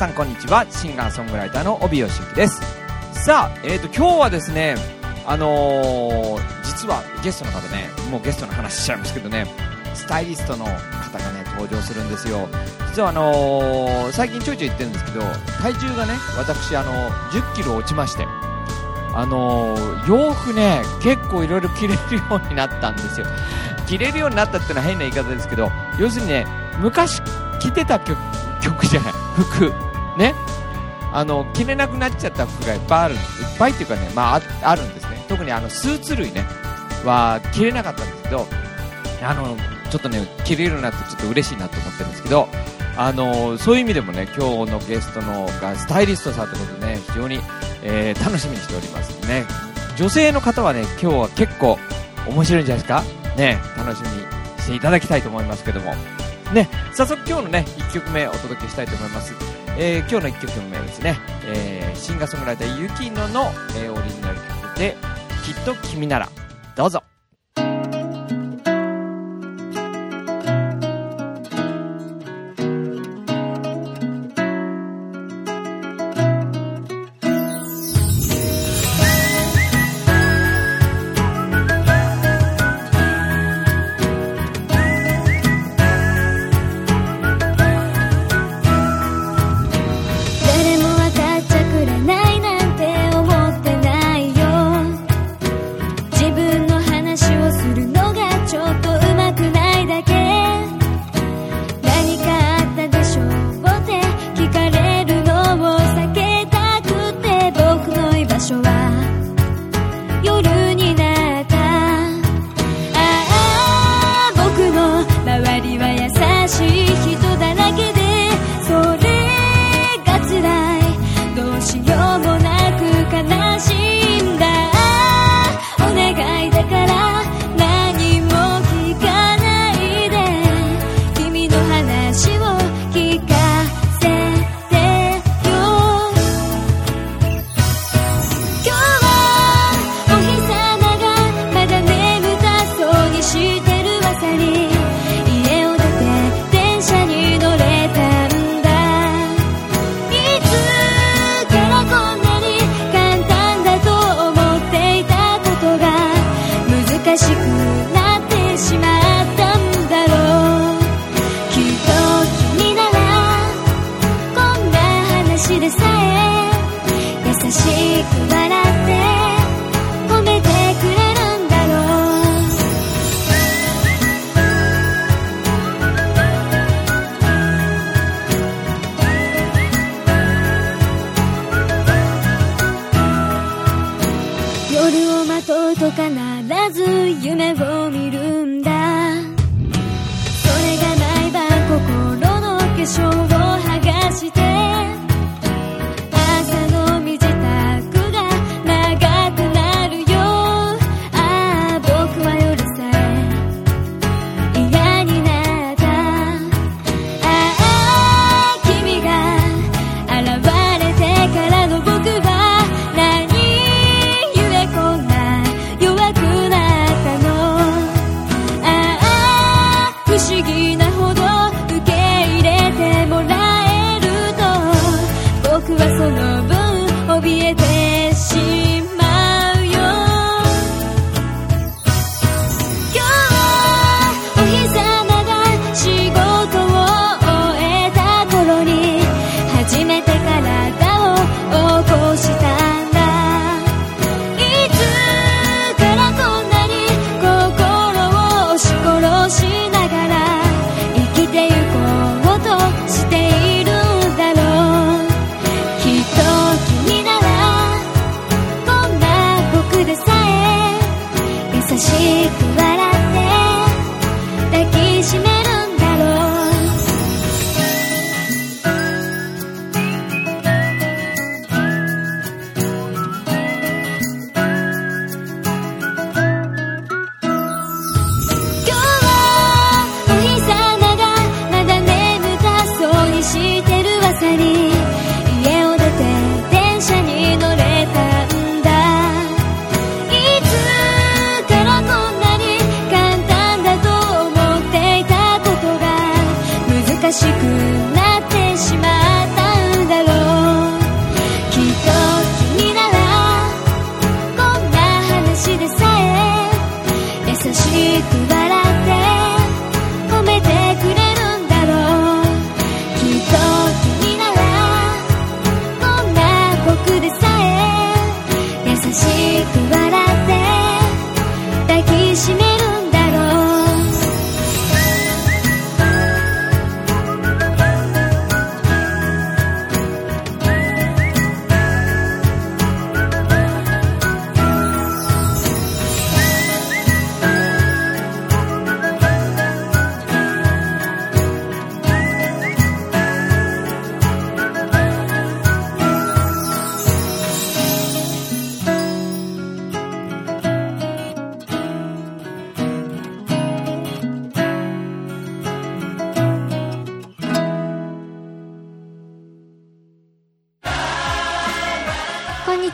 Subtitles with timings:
[0.00, 0.64] さんこんにちは。
[0.70, 2.62] シンガーソングライターの帯吉幸です。
[3.22, 4.76] さあ、えっ、と、今日はですね、
[5.26, 9.44] あのー実はゲストの方ね、もうゲストの話しちゃいますけどね、
[9.92, 10.70] スタイリストの方
[11.18, 12.48] がね、登場するんですよ。
[12.88, 15.20] 実はあのー最近ちょいちょい言ってるんですけど、
[15.60, 18.24] 体重がね、私、あの10キロ落ちまして、
[19.14, 19.76] あの
[20.08, 23.26] 洋服ね、結構いろいろ着れるようになったんですよ。
[23.86, 26.46] 着れるようになったってのは変な言い方ですけど、要するにね、
[26.78, 27.20] 昔
[27.58, 28.00] 着てた、
[28.62, 29.89] 曲じゃない、服、
[30.20, 30.34] ね、
[31.12, 33.20] あの、着れなくなっちゃった服がいっぱいある、いっ
[33.58, 35.24] ぱいっていうかね、まあ、あるんですね。
[35.28, 36.44] 特にあの、スーツ類ね、
[37.04, 38.46] は着れなかったんですけど、
[39.22, 39.56] あの、
[39.90, 42.48] ちょっとね、着れるようになってちょっと嬉しいなと思ってるんですけど、
[42.96, 47.40] あの、そういう意味でもね、今日のゲストのがスタイリストさんってことでね、非常に、
[47.82, 49.44] えー楽しみにしておりますね。
[49.96, 51.78] 女性の方はね、今日は結構
[52.28, 53.02] 面白いんじゃないですか？
[53.36, 54.24] ね、楽しみに
[54.60, 55.94] していただきたいと思いますけども。
[56.52, 59.32] ね、早速今日のね、1曲目お届けしたいと思います。
[59.82, 63.46] えー今日の1曲目はですね、えーシンガーソングライターゆきのの、
[63.78, 64.94] えーオリジナル曲で、
[65.42, 66.28] きっと君なら。
[66.76, 67.02] どうぞ。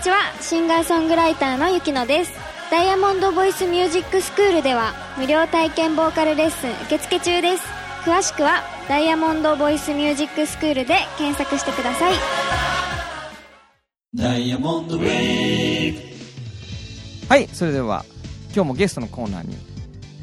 [0.07, 0.33] ちは。
[0.41, 2.33] シンガーソングライターのゆきのです。
[2.71, 7.65] ダイヤモンドボイスミュージックスクールでは無料体験ボーカルレッスン受付中です。
[8.05, 12.15] 詳しくはダイヤモンドボイスミュージックスクールで検索してください。
[17.29, 18.05] はいそれでは
[18.55, 19.57] 今日もゲストのコーナーに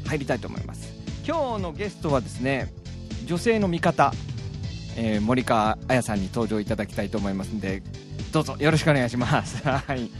[0.06, 0.94] 入りたいと思います。
[1.26, 2.72] 今日のゲストはですね
[3.26, 4.14] 女性の味方、
[4.96, 7.82] えー森川彩さんに登場いただきたいと思いますので
[8.34, 9.62] どうぞよろしくお願いします。
[9.62, 10.10] はい。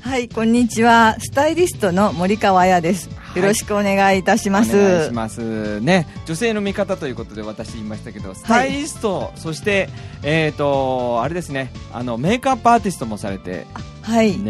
[0.00, 1.16] はい、こんにちは。
[1.18, 3.10] スタイリストの森川彩です。
[3.16, 3.42] はい。
[3.42, 4.78] よろしくお願いいたします。
[4.78, 5.80] お願いします。
[5.80, 9.88] ね女性の味方ということで私言いましたけどスタイリスト、そして
[10.22, 11.72] えっ、とあれですね。
[11.92, 13.66] あのメイクアップアーティストもされて。
[14.00, 14.44] はい、ね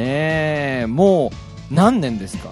[0.83, 1.33] えも
[1.71, 2.51] う何年ですか？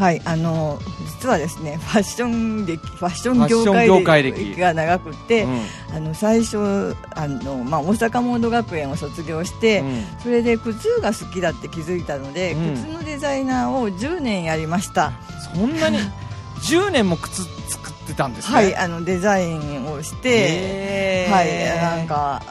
[0.00, 0.78] はい、あの
[1.20, 3.46] 実はですね、ファッション歴、ファッション
[3.86, 4.58] 業界歴歴。
[4.58, 5.60] が長くて、うん。
[5.94, 10.04] あの最初あのまあ大阪モード学園を卒業して、うん。
[10.22, 12.74] それで靴が好きだって気づいたので、うん。
[12.76, 15.12] 靴のデザイナーを10年やりました。
[15.54, 15.98] そんなに？
[16.64, 18.54] 10年も靴作ってたんですね？
[18.54, 22.42] はい、あのデザインをして、はい、なんか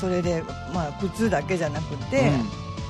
[0.00, 0.42] それで
[0.74, 2.32] まあ靴だけじゃなくて。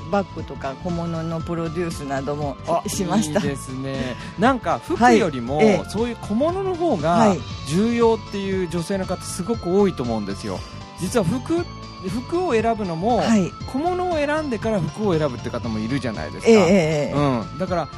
[0.06, 3.40] うんバッグとか小物のプロデュースなどもあしました。
[3.40, 4.16] いいですね。
[4.38, 5.84] なんか服はいよりも、ええ。
[5.88, 7.38] そういう小物の方がはい。
[7.68, 10.58] 重要っていう女性の方すごく多いと思うんですよ。
[11.00, 11.64] 実は服
[12.08, 13.50] 服を選ぶのも、はい。
[13.72, 17.12] 小物を選んでから服を選ぶって方もいるじゃないですか、ええええ。
[17.12, 17.88] うん、だから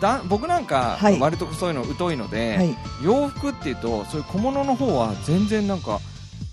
[0.00, 1.18] だ僕なんかはい。
[1.18, 2.76] 割とそういうの疎いので、はい。
[3.02, 6.00] 洋服っていうとそういう小物の方は全然なんか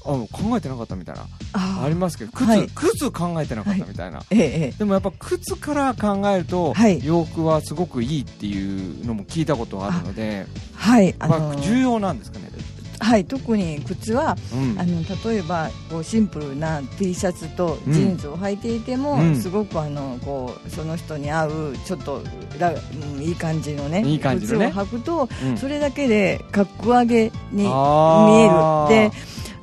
[0.05, 1.25] あ考えてなかったみたいな。
[1.53, 2.67] あありますけど靴,、はい。
[2.75, 4.77] 靴考えてなかったみたいな、ええええ。
[4.77, 7.01] でもやっぱ靴から考えると、はい。
[7.03, 12.45] 洋服はすごくいいっていうのも聞いたことがあるので、はいあまのあ、重要なんですかね、
[12.99, 14.79] はい特に靴はうん。
[14.79, 19.35] あの例えばこうシンプルな T シャツとジーンズを履いていても、うん。
[19.35, 22.21] すごくあのこうその人に合うちょっと
[22.57, 24.71] ラ、うんいい感じのねいい感じのね。
[24.71, 25.57] 靴を履くと、うん。
[25.57, 29.11] それだけで格上げに見えるあーで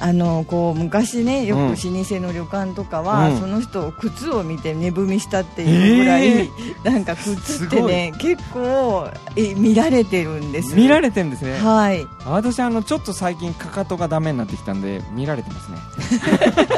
[0.02, 1.68] あのこう昔ねよくうん。
[1.70, 3.38] 老舗の旅館とかは、うん。
[3.38, 6.50] その人を靴を見て寝踏みしたっていうぐらい、え
[6.82, 12.04] なんか靴ってね結構え見られてるんです見られてるんですね、はい。
[12.26, 15.78] 私あのちょっと最近かかとがダメになってきたんで見られてますね。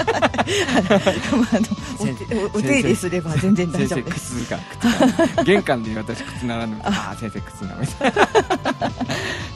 [0.84, 1.66] あの
[2.12, 8.28] お手おお手入れすれば全然大丈夫です靴が靴が玄関で私靴並んでああ先生靴がみたいな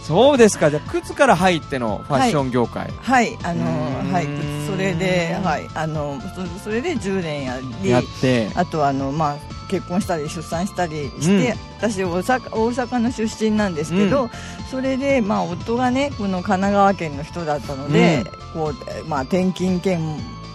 [0.03, 4.27] そうですかじゃ靴から入ってのファッション業界、はいあのはい
[4.67, 9.37] それではいあのそそれで10年やりやってあとあのまあ
[9.69, 14.31] 結婚したり出産したりして、私大阪大阪の出身なんですけど、うん
[14.71, 19.99] それでまあ夫がねこの神奈川県の人だったので、こうまあ転勤兼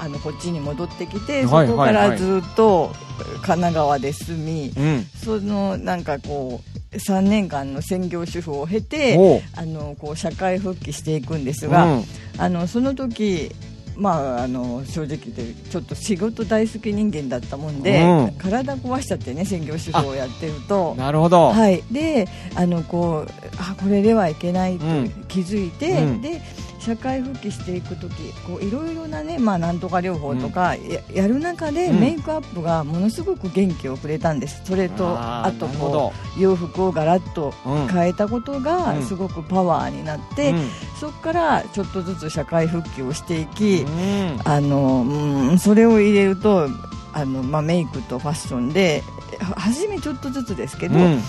[0.04, 2.92] あのこっちに戻ってきて、はいそこからずっと
[3.36, 5.06] 神奈川で住み、うん。
[5.06, 6.62] そのなんかこ
[6.94, 12.04] う3年間の専業主婦を経てあのこう社会復帰していくんですが、うん。
[12.38, 13.52] あのその時
[13.96, 18.32] まあ、あの正直言ってちょっと仕事大好き人間だったもんで、うん。
[18.40, 20.96] 体壊しちゃってね専業主婦をやってると。
[20.96, 25.10] なるほど、はい、であのこうあこれではいけないとうん。
[25.28, 26.22] 気づいて、うん。
[26.22, 26.42] で
[26.84, 32.00] 社会復帰していく時こういろいろなね、まあ、なんとか療法とかや,、やる中で、うん。
[32.00, 34.62] メイクアップがものすごく元気をくれたんです。
[34.66, 37.88] それとあとこう洋服をガラッとうん。
[37.88, 39.04] 変えたことがうん。
[39.04, 40.70] すごくパワーになって、うん。
[41.00, 44.40] そこからちょっとずつ社会復帰をしていき、うん。
[44.44, 46.68] あのうん、それを入れると
[47.14, 49.04] あの、まあ、メイクとファッションで
[49.40, 51.22] は初めちょっとずつですけど、うん。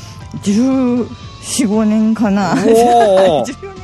[0.42, 2.54] 1415年かな。
[2.54, 3.46] おー。
[3.54, 3.84] 14年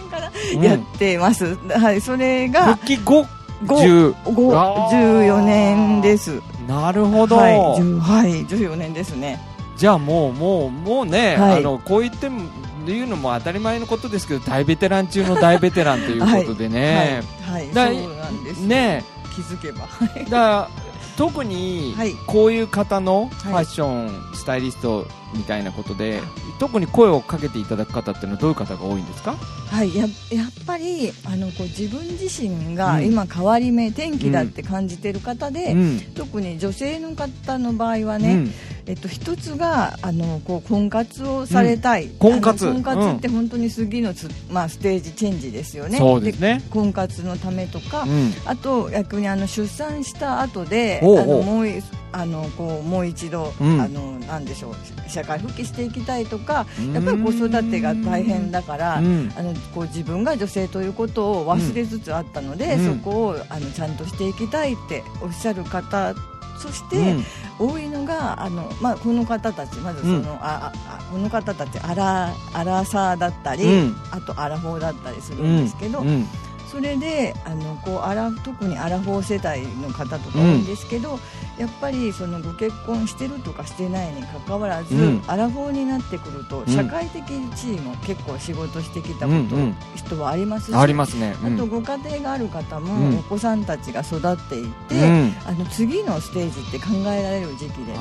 [0.54, 3.26] やってます、はい、それが復帰後？
[3.66, 5.25] ご10 5あー。
[5.28, 6.40] 14年です。
[6.66, 9.38] なるほど、はい、10はい、14年ですね。
[9.76, 11.59] じゃあもうもうもうね、はい。
[11.59, 12.49] あのこう言っても
[12.87, 19.04] いうのも当たり前のことですけど大ベテラン中の大ベテランということでね、はい、はいだそうなんですね。
[19.35, 19.87] 気づけば。
[20.30, 20.69] だ
[21.16, 22.14] 特にはい。
[22.26, 26.20] こういう方のファッション、スタイリストみたいなことで
[26.58, 29.37] 特に声をかけていただく方っていうのはどういう方が多いんですか？
[29.70, 33.06] はい、ややっぱりあのこう自分自身がうん。
[33.06, 36.00] 今変わり目、転機だって感じてる方で、うん。
[36.14, 38.49] 特に女性の方の場合はね、
[38.87, 42.66] えっと、一つがあのこう婚活をされたい、婚活。
[42.66, 45.99] 婚活って本当に次のつ、まあ、ステージチェンジですよね。
[45.99, 46.62] そうですね。
[46.70, 48.32] 婚活のためとか、うん。
[48.46, 51.80] あと逆にあの出産した後であのもうい
[52.12, 53.81] あのこうもう一度、うん。
[53.81, 59.33] あのなんでしょう社会復帰していきたいとかやっぱり子育てが大変だから、うん。
[59.37, 62.99] あのこう自分が女性ということを忘れつつあったので、うん。
[62.99, 66.14] そこをあのちゃんとしていきたいっておっしゃる方
[66.59, 67.14] そして、
[67.59, 67.73] うん。
[67.73, 70.26] 多いのがあの、まあ、この方たちまずその、うん。
[70.26, 73.97] あああこの方たちアラアラサーだったり、うん。
[74.11, 76.26] あとアラフォーだったりするうんんですけど、うん。
[76.71, 81.19] それであのこうアラ特にアラフォー世代の方とか多いんですけど、
[81.61, 85.23] やっぱりそのご結婚してるとかしてないにかかわらず、うん。
[85.26, 86.67] アラフォーになってくると、ん。
[86.67, 89.76] 社会的地位も結構仕事してきたこと、うんうん。
[89.95, 91.55] 人はありますしありますね、うん。
[91.55, 93.19] あとご家庭がある方も、うん。
[93.19, 95.35] お子さんたちが育っていて、うん。
[95.45, 97.99] あの次のステージって考えられる時期でね。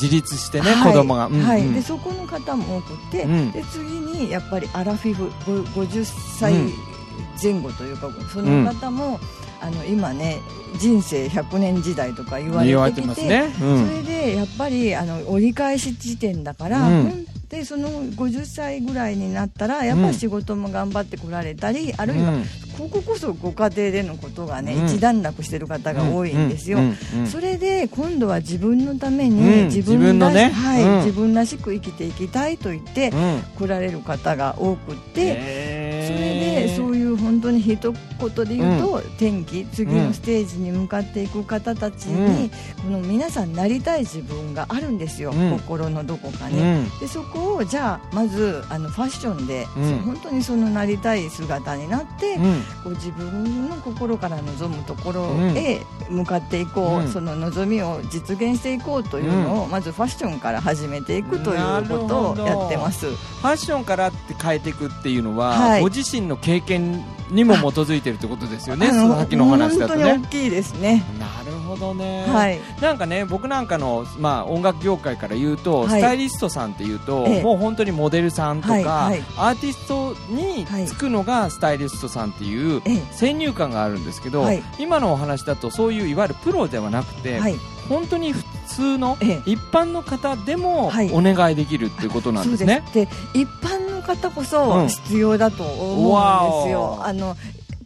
[0.00, 0.92] 自立してね、はい。
[0.92, 1.66] 子供が、うんはい。
[1.66, 1.74] うん。
[1.74, 3.52] でそこの方も多くて、うん。
[3.52, 6.02] で次にやっぱりアラフィフご50
[6.38, 6.72] 歳うん。
[7.42, 9.20] 前後というか、その方も、
[9.60, 10.38] あの今ね
[10.78, 13.88] 人生100年時代とか言われれてきてね、うん。
[13.88, 17.26] それでやっぱりあの折り返し地点だから、うん。
[17.48, 22.44] でその50歳ぐらいになったらやっぱり仕事も頑張ってこられたり、あるいはうん。
[22.76, 24.86] こここそご家庭でのことがね、うん。
[24.86, 26.78] 一段落してる方が多いんですよ。
[26.78, 26.84] うん。
[26.84, 27.20] うん。
[27.20, 27.26] うん。
[27.26, 29.36] それで今度は自分のためうん。
[29.36, 30.96] に自分らしはいうん。
[31.04, 33.42] 自分らしく生きていきたいと言ってうん。
[33.56, 36.06] 来られる方が多くて、へー。
[36.06, 37.94] それでそういう本当に一言
[38.46, 42.50] で言うと、転機次のステージに向かっていく方たちに、
[42.82, 45.50] この皆さんなりたい自分があるんですよ、うん。
[45.58, 46.58] 心のどこかに。
[46.58, 46.98] うん。
[46.98, 49.98] でそこをじゃあまずあのファッションで、うん。
[49.98, 52.62] 本当にそのなりたい姿になって、うん。
[52.84, 57.08] こう自分の心から望むところへ向かっていこう、うん。
[57.08, 63.06] その望みを実現していこうというのを、まずファッションから始めていくということをやってます。
[63.06, 65.82] ファッションからって変えていくっていうのは、はい。
[65.82, 70.30] ご自身の経験にも基づいてるってことですよね、あその先の話だと本当にね大。
[70.30, 71.04] きいですね。
[71.18, 72.60] なるほどね、はい。
[72.80, 87.56] なんかね僕なんかの、まあ、音楽業界から言うと、はいスタイリストさんっていうと、ええもう本当にモデルさんとか、はいはいアーティストにつくのがスタイリストさんっていうええ先入観があるんですけど、はい今のお話だとそういういわゆるプロではなくて、はい。
[87.88, 88.42] 本当に普
[88.76, 89.50] 通のええ。
[89.50, 91.10] 一般の方でもはい。
[91.12, 92.82] お願いできるっていうことなんですね。
[92.86, 94.44] そうで一般の方こうん。
[94.46, 96.98] そ必要だと思うんですよ。
[97.02, 97.36] あの、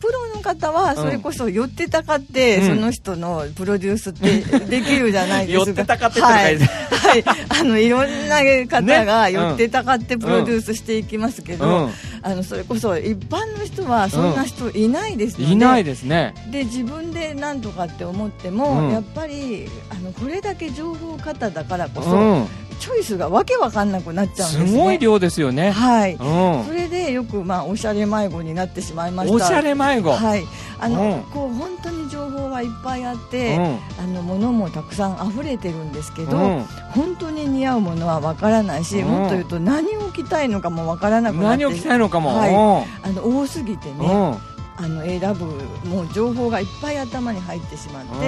[0.00, 2.66] プロの方はそれこそ寄ってたかって、うん。
[2.68, 5.66] その人のプロデュースってできるじゃないですか。
[5.66, 6.58] 寄ってたかってはい。
[6.58, 7.24] はい。
[7.60, 9.32] あの、いろんな方がね。
[9.32, 11.90] 寄ってたかってプロデュースしていきますけど、うん。
[12.22, 16.34] あの、それこそ一般の人はそんな人いないですので、いないですね。
[16.50, 18.92] で自分で何とかって思っても、うん。
[18.92, 22.48] やっぱりあのこれだけ情報型だからこそ、うん、
[22.80, 24.70] チョイスがわけわかんなくなっちゃうんですね。
[24.70, 25.70] すごい量ですよね。
[25.70, 26.64] はい、うん。
[26.64, 29.34] それでよく、まあ、おしゃれ迷子になってしまいました。
[29.34, 30.10] おしゃれ迷子。
[30.10, 30.44] はい。
[30.80, 31.22] あの、うん。
[31.24, 33.78] こう本当に情報はいっぱいあっうて、ん。
[33.98, 36.64] あの物もたくさん溢れてるんですけど、うん。
[36.90, 39.08] 本当に似合うものはわからないし、うん。
[39.08, 42.34] もっと言うと何を着たいのかもわからなくなって何を着たいのかも。
[42.34, 42.54] はい。
[43.02, 44.49] あの多すぎてね、うん
[44.82, 45.44] あの選ぶ
[45.88, 48.18] もう情報がいっぱい頭に入ってしまって、うん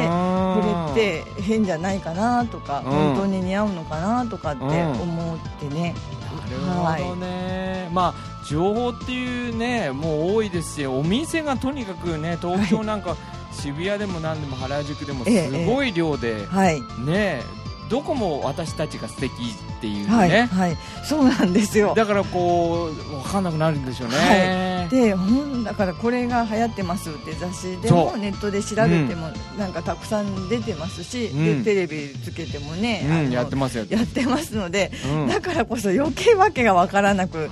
[0.52, 2.90] これって変じゃないかなとか、うん。
[2.90, 5.94] 本当に似合うのかなとかって思ってね、
[6.76, 13.16] なるほどね、まあ情報っていうねもう多いですしお店がとにかくね東京なんか
[13.52, 15.48] 渋谷でも何でも原宿でもええ。
[15.48, 17.42] すごい量で、はい、ね
[17.88, 21.92] どこも私たちが素敵っていうはい、ね、はい、そうなんですよ。
[21.94, 31.64] だからこう分かんなくなるんでしょうね、で本だからこれが流行ってますって雑誌でもネットで調べてもなんかたくさん出てますし、うん。
[31.64, 35.28] でテレビつけてもね、うんやってますよ、やってますので、うん。
[35.28, 37.50] だからこそ余計わけがわからなく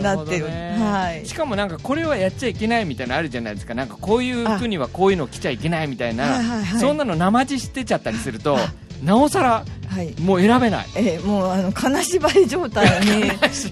[0.00, 0.48] なってる。
[0.48, 1.26] ねはい。
[1.26, 3.74] しかもなんかこれはやっちゃいけないみたいなのあるじゃないですか。
[3.74, 6.80] なんかこういう服にはこういうの着ちゃいけないみたいな、はいはいはい。
[6.80, 8.58] そんなの生地知ってちゃったりすると
[9.04, 10.12] なおさらはい。
[10.20, 10.86] もう選べない。
[10.96, 13.28] えーもうあの金縛り状態に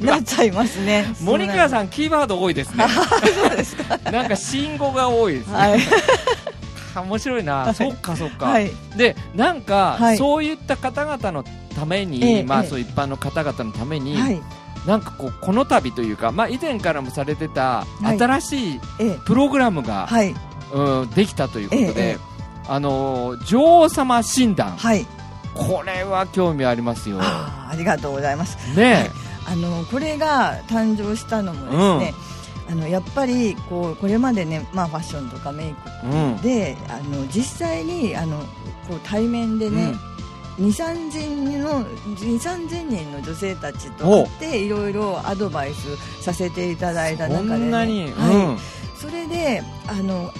[0.07, 1.07] なっちゃいますね。
[1.21, 2.85] 森川んさんキーワード多いですね。
[3.35, 3.99] そうですか。
[4.11, 5.81] なんか信号が多いですね、はい。
[7.07, 7.75] 面白いな、はい。
[7.75, 8.71] そっかそっか、はい。
[8.97, 10.17] でなんか、はい。
[10.19, 12.65] そういった方々のために、まあ、ええ。
[12.65, 14.41] ええそう一般の方々のために、はい。
[14.87, 18.19] なんかこうこの度というか、まあ、以前からもされてたはい。
[18.19, 19.19] 新しいええ。
[19.25, 20.35] プログラムが、はい。
[20.73, 22.19] うん、できたということで、ええ。
[22.69, 25.05] あのー女王様診断、はい
[25.55, 27.19] これは興味ありますよ。
[27.21, 28.57] あーありがとうございます。
[28.77, 29.11] ね
[29.45, 32.15] あのこれが誕生したのもですね、
[32.71, 38.39] あのやっぱりこうこれまでね、まあ、ファッションとかメイクうんであの実際にあの
[38.89, 39.95] こう対面でね、
[40.59, 50.33] 2 3 0人の2 3 0人の女性たちと会っていろいろアドバイスさせていただいたそ中で、ね、んなに、はい、それであの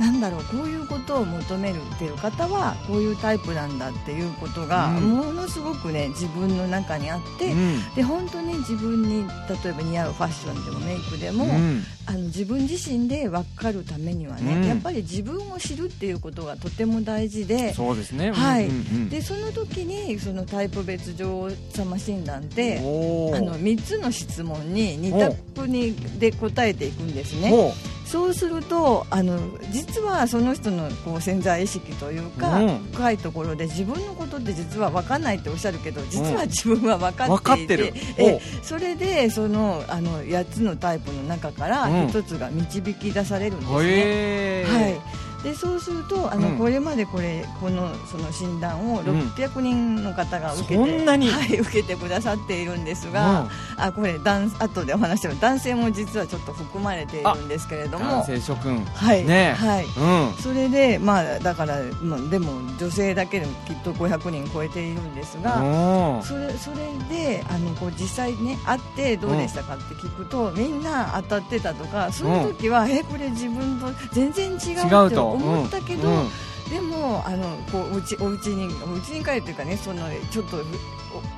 [0.00, 5.10] なんだろうこういうことを求めるっていう方はこういうタイプなんだっていうことが、うん。
[5.14, 7.94] ものすごくね自分の中にあって、うん。
[7.94, 9.26] で本当に自分に
[9.64, 11.82] 例えば似合うファッションでもメイクでも、うん。
[12.06, 14.64] あの自分自身で分かるためにはね、うん。
[14.66, 17.72] やっぱり自分を知るっていうことがとても大事で。
[17.72, 18.32] そうですね。
[18.32, 18.68] はい。
[19.10, 23.36] でその時にそのタイプ別女王様診断っておー。
[23.36, 27.50] あの3つの質問に2択にで答えていくんですね。
[27.50, 27.72] も
[28.04, 29.38] そうするとあの
[29.70, 32.78] 実はその人のこう潜在意識というか、うん。
[32.92, 37.92] 深いところで自分のことって実は分かんないっておっしゃるけど実は自分は分かっいて,、って。
[38.18, 42.06] えそれでそのあの8つのタイプの中からうん。
[42.06, 43.86] 1つが導き出されるんですおね。
[43.88, 46.58] へーはいでそうするとあの、うん。
[46.58, 49.06] これまでこれこのその診断をうん。
[49.34, 51.28] 600人の方が受けて、そんなに？
[51.28, 58.06] はい、受けてくださっているんですが、あこれ男後でお話しても男性も実はちょっと含まれているんですけれども。
[58.06, 58.84] 男性諸君。
[58.84, 59.84] はい、ねはい。
[59.84, 60.42] うん。
[60.42, 66.76] それでまあだから、まあ、でも女性だけでもきっと500人超えているんですが、うんそれそれ
[67.10, 76.28] であのこう実際ね会ってどうでしたかって聞くと、みんな当たってたとかその時は、えこれ自分と全然違う違ってうと思ったけど、うん。
[76.70, 80.62] でもあのこうお家お家にお家に帰るというかねそのちょっとお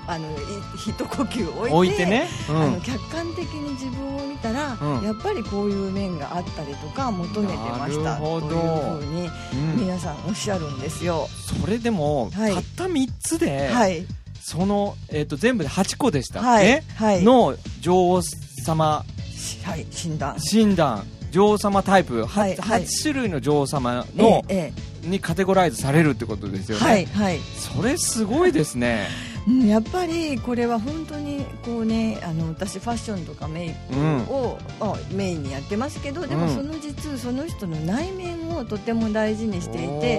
[0.07, 0.35] あのい
[0.77, 2.29] 一呼吸置いて置いてね。
[2.49, 2.57] うん。
[2.57, 5.03] あの客観的に自分を見たら、うん。
[5.03, 9.29] やっぱりこういう面があったりとか求めてましたというふうに
[9.75, 9.81] うん。
[9.81, 11.29] 皆さんおっしゃるんですよ。
[11.61, 12.55] それでも、はい。
[12.55, 14.07] たった3つで、はい。
[14.41, 16.83] その、えっと全部で8個でしたはい。
[16.97, 17.23] はい。
[17.23, 18.23] の女王
[18.65, 19.05] 様。
[19.35, 20.41] しはい診断。
[20.41, 21.05] 診断
[21.37, 22.83] 女王様タイプ、ははいはい。
[22.85, 27.39] 8種類の女王様の、ええにカテゴライズされるってことですよね、えはいはい。
[27.39, 29.07] それすごいですね。
[29.47, 36.55] うんやっぱりこれは本当にこうねあの私ファッションとかメイクを、まあ、メインにやってますけどでもうん。
[36.55, 40.19] その実その人の内面をとても大事にしていて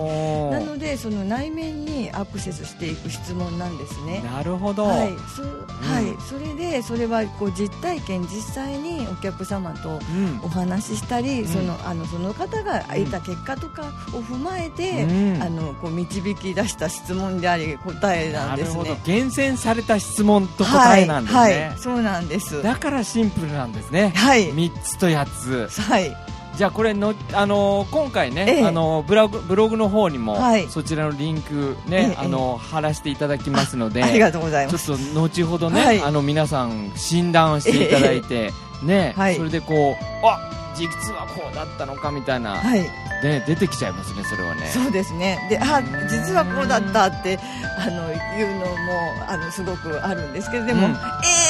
[0.51, 4.21] なのでその内面にアクセスしていく質問なんですね。
[4.23, 10.39] なるほど、はい、そはい、それでそれはこう実体験実際にお客様とうん。
[10.43, 11.47] お話ししたり、ん。
[11.47, 15.41] そのあのその方が得た結果とかを踏まえて、うん。
[15.41, 18.83] あのこう導き出した質問であり答えななんるほど。
[18.83, 19.01] ですね。
[19.05, 22.63] 厳選された質問と答えなんですね、はい、はい、そうなんです。
[22.63, 25.25] だからシンプルなんですね、はい、3つと8
[25.69, 25.81] つ。
[25.81, 26.15] はい、
[26.57, 28.65] じゃあこれの、あのー今回ね、ええ。
[28.65, 30.67] あのーブログブログの方にも、はい。
[30.67, 34.87] そちらのリンクえね、えあのー貼らせていただきますのでありがとうございます。
[34.87, 36.01] ちょっと後ほどね、はい。
[36.01, 39.35] あの皆さん診断をしていただいて、ね、はい。
[39.35, 40.39] それでこうあ
[40.77, 42.81] 実はこうだったのかみたいな、はい、
[43.23, 44.67] ね、出てきちゃいますねそれはね。
[44.67, 45.39] そうですね。
[45.49, 47.39] で、あ、実はこうだったって、
[47.77, 50.93] あの、言うのも、あの、すごくあるんですけど、でも、うん。
[50.93, 50.95] え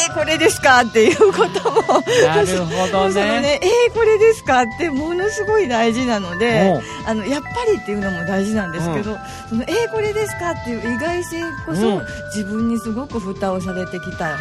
[0.10, 1.82] ー、これですかっていうことも、
[2.26, 3.42] なるほどね。
[3.42, 9.18] ね、えー、これですかって、ものすごい大事なのであの、やっぱりっていうのも大事なんですけど、
[9.50, 12.06] その、えー、これですかっていう意外性こそ、うん。
[12.34, 14.38] 自分にすごく蓋をされてきた。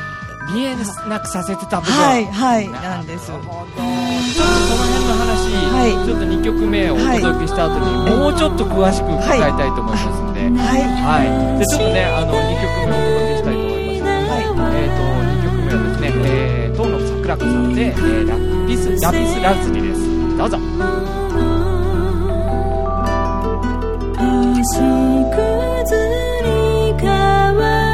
[0.52, 0.76] 見え
[1.08, 3.30] なくさせてた部分はい、はい、なんです。
[3.30, 3.96] なるほど
[4.36, 10.82] ちょっとその辺の話、はいちょっと2曲目をお届けした後に、もうちょっと詳しく伺いたいと思いますんで、はい。
[11.02, 11.24] は
[11.56, 14.26] い、でちょっとねあの2曲目をお届けしたいと思います。
[14.26, 14.46] はい。
[14.76, 18.36] えー、と2曲目はですね、えー、遠野桜子さんで、えー、ラ
[18.68, 19.98] ピスラピスラズリです。
[20.36, 20.58] どうぞ。
[24.66, 25.94] 星屑
[26.42, 27.06] に変
[27.56, 27.85] わる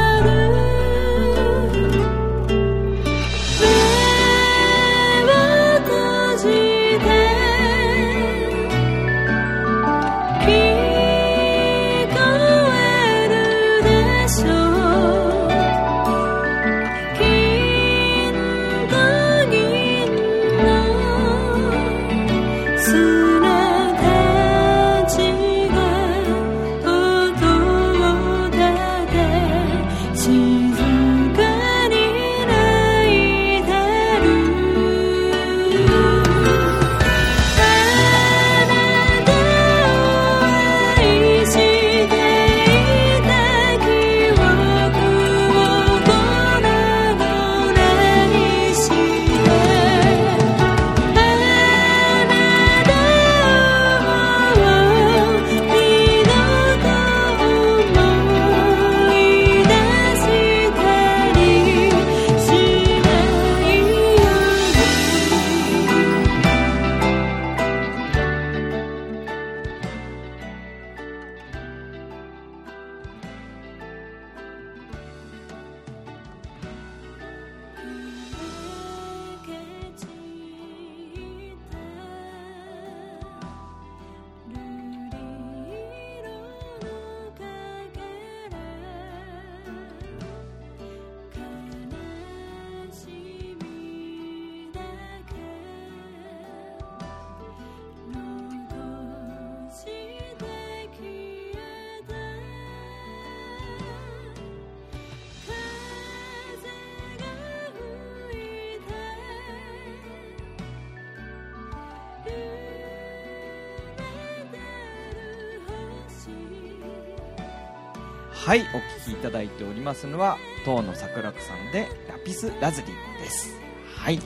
[118.45, 122.87] はいお聴きいただいておりますのは東野桜子さんでラピスラズリ
[123.23, 123.57] です。
[123.95, 124.19] はい。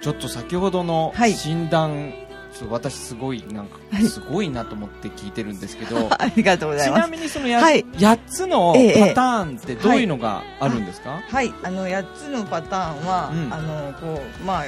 [0.00, 1.34] ちょっと先ほどのはい。
[1.34, 2.12] 診断、
[2.52, 4.04] ちょっと私すごいなんかはい。
[4.06, 7.84] すごいなと思って聞いてるんですけど、 ありがとうございちなますみにそのや、はい。
[7.84, 11.54] 8つのええパターンってどういうのがあるんですか、はい。
[11.62, 13.54] あの8つのパターンは、うん。
[13.54, 14.64] あのこうまあ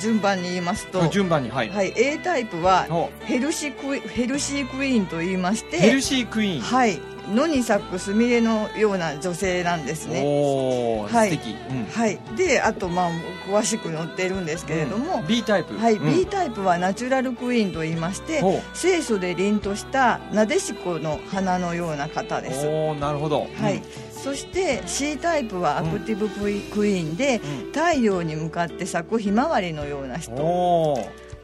[0.00, 3.10] 順番に言いますと、順番にはい、はい、A タイプはお。
[3.24, 7.00] ヘルシークイヘルシークイーンと言いましてヘルシークイーン、はい
[7.32, 10.20] 野に咲くスミレのような女性なんですね。
[10.20, 11.34] はい。
[11.34, 11.84] うん。
[11.86, 12.18] はい。
[12.36, 13.10] であとまあ
[13.48, 15.26] 詳しく載ってるんですけれども、うん。
[15.26, 15.76] B タイプ。
[15.76, 16.14] はい、うん。
[16.14, 18.42] B タイプはナチュラルクイーンと言いまして
[18.74, 22.66] 清楚で凛としたなでしこの花のような方です。
[22.66, 23.46] おおなるほど。
[23.60, 23.82] はい、うん。
[24.12, 27.72] そして C タイプはアクティブクイーンで、うん。
[27.72, 30.32] 太陽に向かって咲くひまわりのような人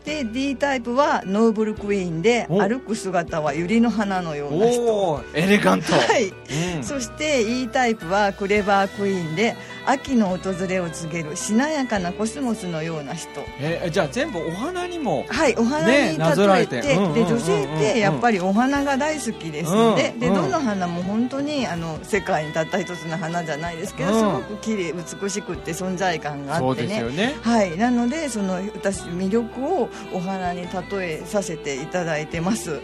[0.04, 2.60] で D タイプはノーブルクイーンでお。
[2.60, 5.22] 歩く姿は百合の花のような人。
[5.34, 5.92] エレガント。
[5.92, 6.28] はい。
[6.76, 6.84] うん。
[6.84, 9.56] そして E タイプはクレバークイーンで
[9.86, 13.28] 秋の訪れを告げるしなやかなコスモスのような人。
[13.60, 16.94] えじゃあ全部お花にもはいお花に例えて、れて。
[16.94, 17.14] うんうんうんうん。
[17.14, 20.20] で女性ってやっぱりお花が大好きですので,、うんうん。
[20.20, 24.18] でどの花も本当にあの世界にたった一つの花じゃないですけど、うん。
[24.18, 26.88] すごく綺麗美しくって存在感があってね。
[26.88, 27.34] ですよね。
[27.42, 32.70] はい、なのでその私魅力をお花に例えさせていただいてます。
[32.70, 32.82] なる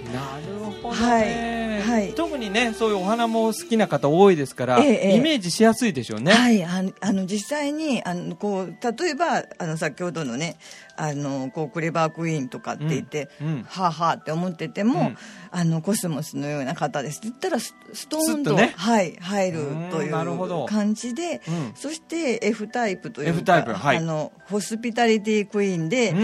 [0.83, 2.13] ほどはいね、はい。
[2.15, 5.17] 特にねそういうお花も好きな方多いですから、ええええ。
[5.17, 10.57] イメージしやすいでしょうね、はい、あのあの実際にあのこう例えばあの先ほどのね
[10.97, 13.63] あのこうクレバークイーンとかって言って、うんうん。
[13.65, 15.17] はあはあって思ってても、うん。
[15.51, 18.75] あのコスモスのような方ですって言ったらスストーンとね。
[18.77, 19.59] はい、入る
[19.91, 21.73] とうんいう感じで、うん。
[21.75, 23.97] そして F タイプというかはい。
[23.99, 26.19] あのホスピタリティクイーンで、うん。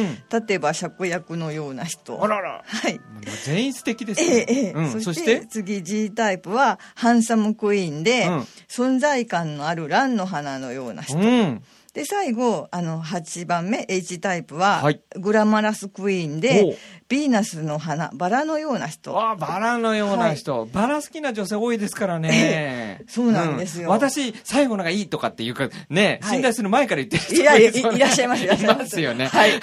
[0.47, 2.23] 例えば芍薬のような人。
[2.23, 2.63] あらら。
[2.65, 3.01] はい。
[3.45, 5.01] 全員素敵ですえね、ええ。
[5.01, 5.47] そしてて？
[5.47, 8.47] 次 G タイプはハンサムクイーンで、うん。
[8.69, 15.01] 存在感のある蘭の花のような人、うんで最後あの8番目 H タイプは、はい。
[15.17, 19.21] グラマラスクイーンでヴィーナスの花バラのような人。
[19.21, 23.89] あバラのような人、バラ好きな女性多いですからね、そうなんですよ。
[23.89, 26.33] う私最後のがいいとかっていうかね、はい。
[26.35, 29.13] 信頼する前から言ってる人いやいいいらっしゃいますいらっしゃいますよ。
[29.15, 29.27] ね。
[29.27, 29.51] はい。
[29.51, 29.61] はい。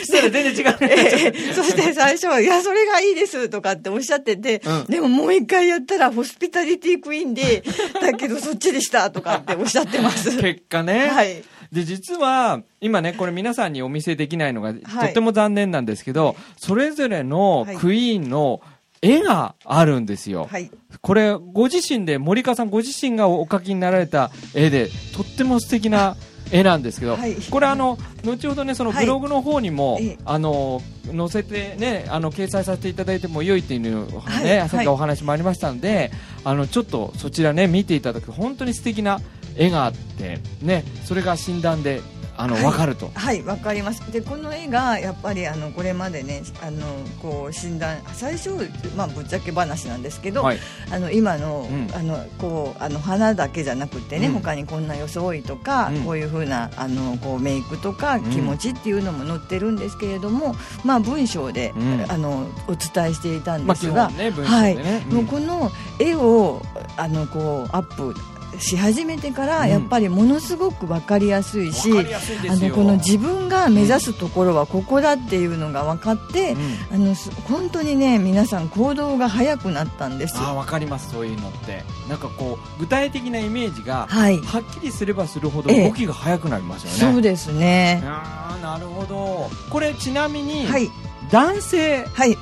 [0.00, 1.54] そしたら全然違うね、ええ。
[1.54, 4.84] そして最初は「いやそれがいいです」とかっておっしゃってて、うん。
[4.86, 7.62] でももう一回やったらホスピタリティクイーンで
[8.00, 10.36] だけどそっちでしたとかっておっしゃってます。
[10.42, 14.80] 結果ね、はいで実は今ねこれ皆さんにお見せできないのが、はい。
[14.80, 18.60] とっても残念なんですけどそれぞれのクイーンの
[19.02, 20.70] 絵があるんですよ、はい。
[21.00, 26.16] これご自身で森川さんご自身がお描きになられた絵でとっても素敵な
[26.52, 27.36] 絵なんですけど、はい。
[27.36, 29.06] これあの後ほどねそのはい。
[29.06, 30.18] ブログの方にも、ええ。
[30.24, 30.82] あの
[31.16, 34.68] 載せてねあの掲載させていただいても良いっていうね、はい。
[34.68, 36.10] さっきお話もありましたので、
[36.44, 39.20] あのちょっとそちらね見ていただくと本当に素敵な
[39.56, 42.02] 絵があってねそれが診断で
[42.40, 42.62] あの、はい。
[42.64, 43.10] 分かると。
[43.14, 44.10] はいわかります。
[44.10, 46.86] でこの絵がやっぱりあのこれまでねあの
[47.20, 48.50] こう診断最初、
[48.96, 50.58] まあ、ぶっちゃけ話なんですけど、はい。
[50.90, 51.94] あの今の,、うん。
[51.94, 54.32] あのこうあの花だけじゃなくてね、うん。
[54.34, 56.04] 他にこんな装いとか、うん。
[56.04, 58.24] こういう風なあのこうメイクとかん。
[58.30, 62.06] 気持ちっていうのも載ってるんですけれども、まあ文章で、うん。
[62.08, 64.76] あのお伝えしていたんですが、本ね文章はい、
[65.12, 66.62] もうこの絵を
[66.96, 68.14] あのこうアップ
[68.58, 69.68] し始めてから、うん。
[69.68, 76.94] やっぱりものすごく分かりやすいし分かりやすいあのこの自分が目指すところはここだっていうのが分かって、うん。
[76.94, 80.34] あのす本当にね皆さん行動が早くなったんです。
[80.36, 81.84] あ分かりますそういうのって。
[82.08, 85.88] なんかこう具体的なイメージがはっきりすればするほどええ。
[85.88, 88.02] 動きが速くなりますよね、そうですね。
[88.04, 89.48] あーなるほど。
[89.70, 90.90] これちなみに、はい。
[91.30, 92.36] 男性はい。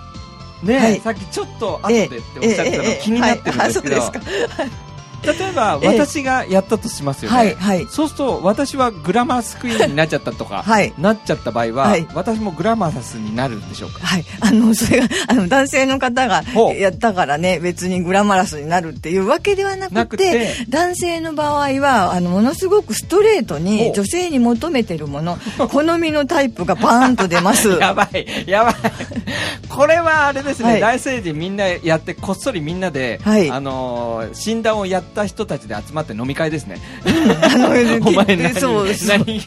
[0.62, 1.01] ね、はい。
[1.01, 4.09] さっきちょっと後でっておっしゃってたの気になってるんですけど、はい。
[4.09, 4.88] あそうですか
[5.24, 5.98] 例えばええ。
[5.98, 7.87] 私がやったとしますよね、はいはい。
[7.90, 10.92] そうすると私はグラマスクイーンになっちゃったとか、はい。
[10.98, 12.07] なっちゃった場合は、はい。
[12.14, 14.00] 私もグラマラスになるんでしょうか？
[14.07, 14.24] はい。
[14.40, 16.42] あの、 それが、あの、男性の方が
[16.74, 20.54] やったからね、別にグラマラスになるっていうわけではなくて、なくて。
[20.68, 23.92] 男性の場合は、あの、ものすごくストレートほにう。
[23.94, 25.38] 女性に求めてるもの、
[25.70, 27.68] 好みのタイプがバーンと出ます。
[27.81, 28.74] やばい、やばい。
[29.68, 30.81] これはあれですね、はい。
[30.81, 33.50] 大聖人みんなやって、こっそりみんなで、はい。
[33.50, 36.79] あのー診断をやった人たちで集まって飲み会ですね。
[38.05, 39.40] お前何 そう何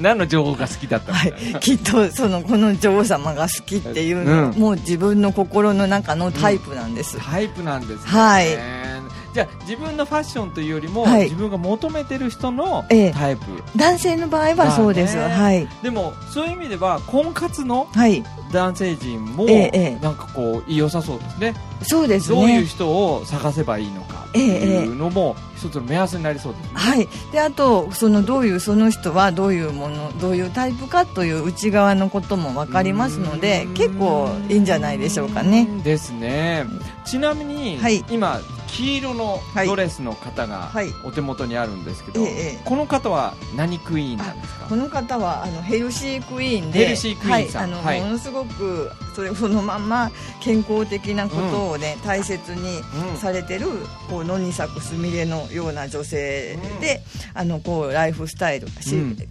[0.00, 1.34] 何の情報が好きだったはい。
[1.60, 4.58] きっとそのこの女王様が好きっていうの、うん。
[4.58, 8.10] もう自分の心の中のタイプなんです、タイプなんですね。
[8.10, 8.95] はい
[9.36, 11.24] じゃあ自分のファッションというよりも、はい。
[11.24, 13.12] 自分が求めてる人のええ。
[13.12, 13.42] タイプ、
[13.76, 15.68] 男性の場合はそうです、はい。
[15.82, 18.24] でもそういう意味では婚活のはい。
[18.50, 20.02] 男性陣も、ええええ。
[20.02, 21.18] なんかこう良さそう。
[21.18, 21.54] ですね。
[21.82, 22.40] そうですね。
[22.40, 24.84] どういう人を探せばいいのかってええええ。
[24.84, 33.74] いうのも一つの目安になりそうですね、はい、であとそのどういうその人はどういうものどういうタイプかという内側のことも分かりますのでうん。
[33.74, 35.68] 結構いいんじゃないでしょうかね。
[35.82, 36.64] ですね。
[37.04, 38.04] ちなみに、はい。
[38.10, 39.66] 今黄色のはい。
[39.66, 40.88] ドレスの方がはい。
[41.04, 42.60] お手元にあるんですけど、ええええ。
[42.64, 44.66] この方は何クイーンなんですか？
[44.66, 47.70] この方はあのヘルシークイーンでヘルシークイーンさん。
[47.72, 48.00] はいあのはい。
[48.00, 52.78] ものすごくそれそのまんま健康的なことをね、大切に
[53.10, 53.16] うん。
[53.16, 53.66] されてる
[54.10, 57.02] こう野に咲くすみれのような女性で、
[57.34, 58.66] あのこうライフスタイル、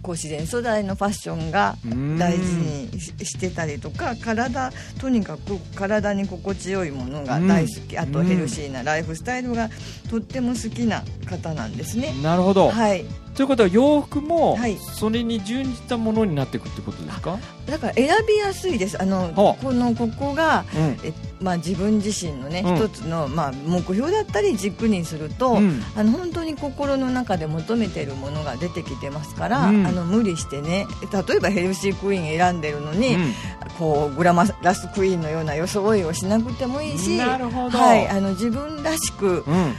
[0.02, 2.18] こう自然素材のファッションがうん。
[2.18, 7.98] 大事にししてたりとか体とにかく体に心地よいものが大好き、うん。
[8.00, 9.68] あとヘルシーなライフスタイルが
[10.10, 12.14] とっても好きな方なんですね。
[12.22, 13.04] なるほど、はい、
[13.36, 14.76] ということは洋服もはい。
[14.78, 19.00] それに準じたものになっていくってことですか、だから選びやすいです。
[19.00, 20.80] あのこのここが、うん。
[21.04, 22.76] えまあ、自分自身のね、うん。
[22.76, 25.82] 一つの、まあ、目標だったり軸にすると、うん。
[25.94, 29.86] あの本当に心の中で求めているものが出てきてますから、うん。
[29.86, 33.34] あの無理してね例えばヘルシークイーン選んでるのに、うん。
[33.78, 37.76] こうグラマラスクイーンのような装いをしなくてもいいしなるほど。
[37.76, 39.74] はい、あの自分らしくうん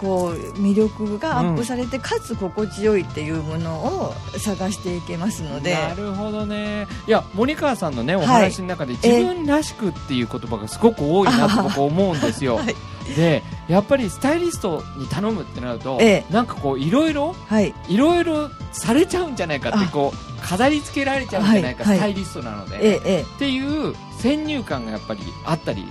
[0.00, 5.74] こう魅力がアップされて、かつ心地よいっていうものを探していけますので。
[5.74, 6.86] なるほどね。
[7.06, 8.28] いや森川さんのねおはい。
[8.28, 12.74] 話の中で、自分らしくっていう言葉がすごく多いなと僕思うんですよ、はい。
[13.14, 17.74] でやっぱりスタイリストに頼むってなると、えなんかこういろいろはい。
[17.88, 19.88] いろいろされちゃうんじゃないかってあ。
[19.88, 21.96] こう飾り付けられちゃうんじゃないか、はい。
[21.98, 23.20] スタイリストなので、えええ。
[23.22, 25.86] っていう先入観がやっぱりあったり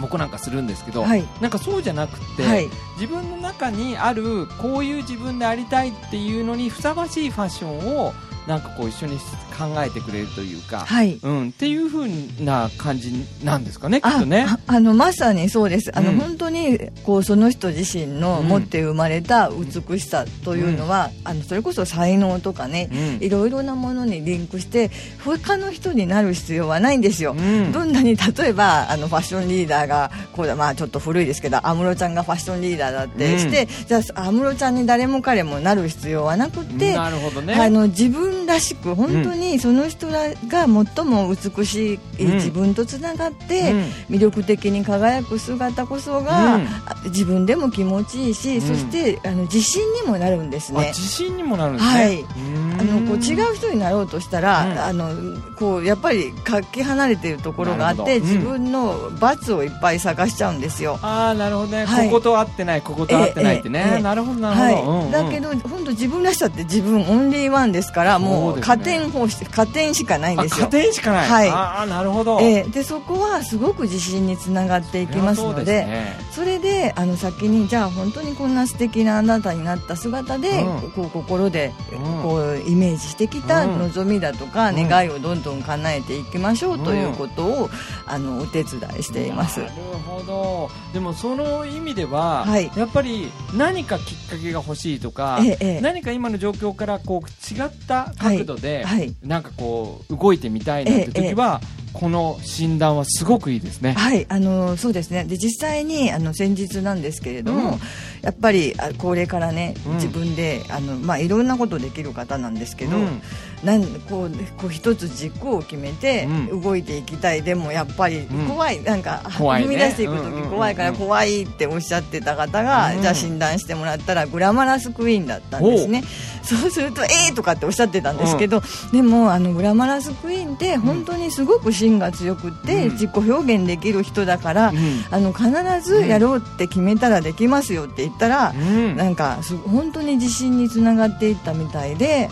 [0.00, 1.24] 僕なんかするんですけど、はい。
[1.40, 2.68] なんかそうじゃなくて、はい。
[2.94, 8.12] 自分の中にあるこういう自分でありたいっていうのにふさわしいファッションを
[8.46, 11.18] なんかこう一緒に考えてくれるというか、はい。
[11.22, 12.08] うん、っていう風
[12.44, 14.46] な感じなんですかねきっあとね。
[14.46, 15.96] ああのまさにそうです。
[15.96, 16.18] あの、うん。
[16.18, 18.48] 本当にこうその人自身のうん。
[18.48, 23.24] 持って生まれた美しさというのは、あのそれこそ才能とかね、うん。
[23.24, 24.90] いろいろなものにリンクして
[25.24, 27.72] 他の人になる必要はないんですよ、うん。
[27.72, 37.54] どんなに例えばあのファッションリーダーがこうだまあちょっと古いですけど安室ちゃんがファッションリーダーだってして、じゃあ安室ちゃんに誰も彼もなる必要はなくって、なるほどね。
[37.54, 42.34] あの自分らしく本当にその人らが最も美しいうん。
[42.34, 43.78] 自分とつながってうん。
[44.16, 46.60] 魅力的に輝く姿こそが、
[47.06, 48.60] 自分でも気持ちいいし、うん。
[48.60, 50.80] そしてあの自信にもなるんですね。
[50.80, 51.92] あ自信にもなるんですね。
[51.92, 52.20] はい。
[52.20, 52.80] うん。
[52.80, 54.78] あのこう違う人になろうとしたら、うん。
[54.78, 60.98] あのこうやっぱりかけ離れているところがあって自分の罰をいっぱい探しちゃうんですよ。
[61.02, 62.06] ああなるほどね、はい。
[62.06, 70.66] ここと合ってないここと合ってないってね、なるほどなるほど、だけど本当自分らしさって自分オンリーワンですからもそう加点方式加点しかないんあですよ。
[70.66, 70.72] 加。
[70.72, 71.48] 点しかない、はい。
[71.48, 72.62] ああなるほど、ええ。
[72.64, 75.86] でそこはすごく自信につながっていきますので
[76.32, 80.90] それであの先にじゃあ本当にこんな素敵なあなたになった姿で、うん。
[80.90, 82.22] こう心で、うん。
[82.22, 83.78] こうイメージしてきたうん。
[83.78, 84.88] 望みだとか、うん。
[84.88, 87.70] 願いをどんどん叶えていきましょうということを、
[88.06, 89.60] あのお手伝いしています。
[89.60, 89.72] なる
[90.06, 90.70] ほど。
[90.92, 92.70] でもその意味では、はい。
[92.76, 95.80] やっぱり何かきっかけが欲しいとか、ええええ。
[95.80, 99.14] 何か今の状況からこう違った角度で、はい。
[99.22, 101.60] なんかこう動いてみたいなって時は、
[101.94, 103.92] この診断はすごくいいですね。
[103.92, 105.24] はい、あのそうですね。
[105.24, 107.80] で実際にあの先日なんですけれども、うん。
[108.20, 109.94] やっぱりあ高齢からね、うん。
[109.94, 113.22] 自分であの、まあ、いろんなことできる方なんですけど、うん。
[113.62, 116.60] なんこうこう一つ軸を決めてうん。
[116.60, 118.48] 動いていきたい、でもやっぱりうん。
[118.48, 123.02] 怖い、なんか踏み出していく時怖いから怖いっておっしゃってた方が、うん。
[123.02, 126.02] じゃあ診断してもらったらグラマラスクイーンだったんですね。
[126.42, 132.92] そうするとえーとかっておっしゃってたんですけど、でもあのグラマラスクイーンって本当にすごく芯が強くって、うん。
[132.92, 135.04] 自己表現できる人だから、うん。
[135.10, 138.96] あの必ずやろうって決めたらできますよって言ったら、うん。
[138.96, 142.28] なんかす本当に自信につながっていったみたいで、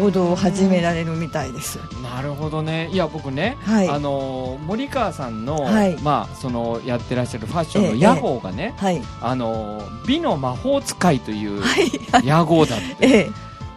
[0.00, 1.78] 行動を始められるみたいです。
[2.02, 2.88] なるほどね。
[2.92, 3.88] いや僕ね、はい。
[3.88, 5.96] あのー森川さんの、はい。
[6.02, 13.30] まあ、そのやってらっしゃるファッションええの屋号がね、はい、あのー美の魔法使いというはい、屋号だって、 ええ、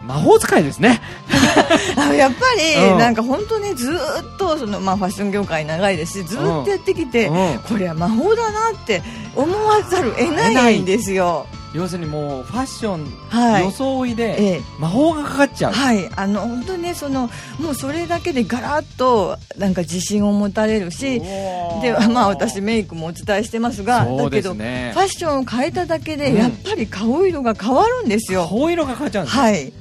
[0.05, 1.01] 魔法使いですね。
[2.17, 2.97] やっぱり、うん。
[2.97, 7.59] なんか本当ねずーっとその、まあ、ファッション業界長いですしずーっとやってきて、うん。
[7.59, 9.01] これは魔法だなって
[9.35, 11.45] 思わざるを得ないんですよ。
[11.73, 13.63] 要するにもうファッション、はい。
[13.63, 14.61] 装いでええ。
[14.77, 29.43] 魔法がかかっちゃう、はい、あの本当ねそのもうそれだけでガラッとなんか自信を持たれるしでまあ私メイクもお伝えしてますがそうだけどファッションを変えただけうんでやっぱり顔色が変わるんですよ、顔色がかかっちゃうんですね。
[29.43, 29.73] はい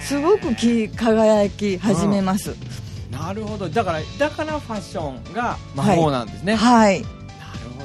[0.00, 2.54] すごくき輝き始めます、
[3.10, 3.68] なるほど。
[3.68, 7.02] だからだからファッションが魔法なんですね、はい。
[7.02, 7.10] なる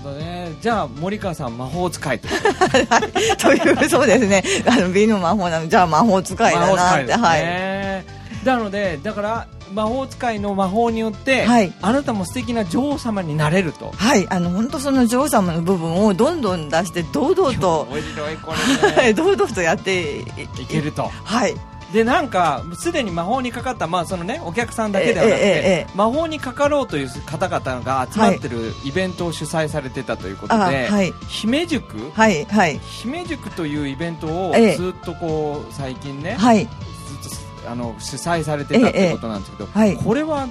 [0.01, 0.51] ほどね。
[0.61, 2.27] じゃあ森川さん魔法使いと。
[3.39, 4.43] というそうですね。
[4.67, 5.67] あの美の魔法なの。
[5.67, 7.41] じゃあ魔法使いだなって、ですはい。
[7.41, 8.05] ね、
[8.43, 11.73] なのでだから魔法使いの魔法によって、はい。
[11.81, 13.91] あなたも素敵な女王様になれると。
[13.95, 14.27] はい。
[14.29, 18.57] あの本当その女王様の部分をどんどん出して堂々と面白いこは
[18.97, 19.09] れね。
[19.09, 19.13] い。
[19.15, 21.09] 堂々とやっていいけると。
[21.23, 21.55] はい
[21.95, 31.13] でなんかすでに魔法にかかった、まあそのね、お客さんだけではなくて、魔法にかかろうという方々が集まってるイベントを主催されてたということで、あはい。
[31.27, 32.77] 姫塾、はいはい。
[32.79, 34.75] 姫塾というイベントをええ。
[34.75, 36.65] ずっとこう最近ね、はい。
[36.65, 39.79] ずっとあの主催されてたってことなんですけど、ええ。
[39.79, 39.95] はい。
[39.95, 40.47] これは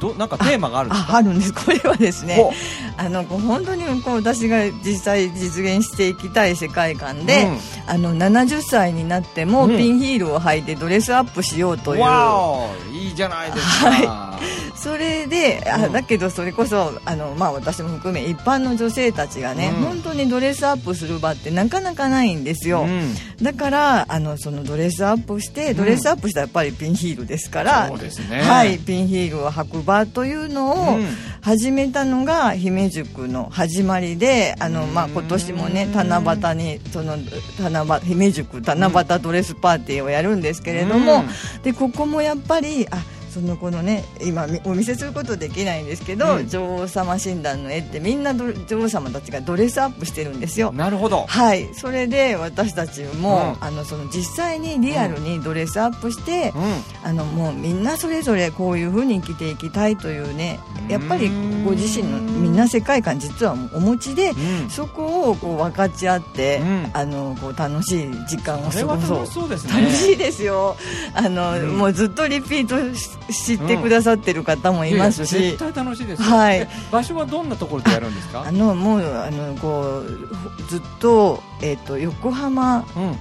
[0.00, 1.12] どなんかテーマがあるんですか？
[1.12, 1.52] ああるんです。
[1.52, 2.52] これはですねほ
[2.96, 7.58] あのこう本当にこう私が実際実現していきたい世界観で、うん。
[7.86, 9.76] あの70歳になってもうん。
[9.76, 14.38] ピンヒールを履いてドレスアップしようという、わおいいじゃないですか、
[14.82, 15.92] それであ、うん。
[15.92, 19.84] だけどそれこそあの、まあ、私も含め一般の女性たちがね、うん。
[19.84, 23.14] 本当にドレスアップする場ってなかなかないんですよ、うん。
[23.42, 28.40] だからあのそのドレスアップしてドレスアップしたらやっぱりピンヒールですから、そうですね。
[28.40, 31.06] はい、ピンヒールを履く場というのをうん。
[31.42, 37.16] 始めたのが姫塾の始まりであの、まあ、今年もね七夕にその
[37.58, 41.24] 七夕姫塾七夕ドレスパーティーをやるんですけれども、
[41.62, 42.98] でここもやっぱりあ
[43.40, 46.48] そのこのね今みお見せすることできないんですけど、うん。
[46.48, 50.72] 女王様診断の絵ってみんなど女王様たちがドレスアップしてるんですよ。
[50.72, 51.24] なるほど。
[51.26, 53.64] はい、それで私たちも、うん。
[53.64, 57.08] あのその実際にリアルにドレスアップして、うん。
[57.08, 61.30] あのもうみんなそれぞれこういう風に生きていきたいというねやっぱり
[61.64, 64.70] ご自身のみんな世界観実はお持ちで、うん。
[64.70, 66.90] そこをこう分かち合って、うん。
[66.92, 69.18] あのこう楽しい時間を過ごそう。
[69.18, 69.80] 楽しそうですね。
[69.80, 70.76] 楽しいですよ。
[71.14, 71.78] あの、うん。
[71.78, 76.28] もうずっとリピートし知ってくださってる方もいますし、いやいや絶対楽しいですよ。
[76.28, 76.58] はい。
[76.58, 78.42] え場所はどんなところでやるんですか？
[78.46, 83.16] あのもうあのこうずっと,、えっと横浜うん。